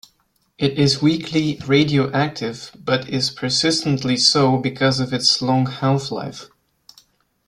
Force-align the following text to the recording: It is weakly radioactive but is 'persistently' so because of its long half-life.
It 0.57 0.79
is 0.79 0.99
weakly 0.99 1.61
radioactive 1.67 2.71
but 2.83 3.07
is 3.07 3.29
'persistently' 3.29 4.17
so 4.17 4.57
because 4.57 4.99
of 4.99 5.13
its 5.13 5.43
long 5.43 5.67
half-life. 5.67 6.47